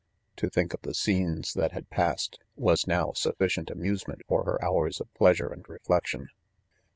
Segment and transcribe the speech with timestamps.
[0.37, 4.59] To think of the scenes that had past, was now, sufficient amuse ment for her
[4.65, 6.29] hours of pleasure and reflection.